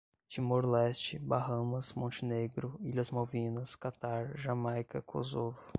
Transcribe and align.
Timor-Leste, 0.31 1.19
Bahamas, 1.19 1.93
Montenegro, 1.95 2.75
Ilhas 2.81 3.11
Malvinas, 3.11 3.75
Catar, 3.75 4.35
Jamaica, 4.35 4.99
Kosovo 5.03 5.59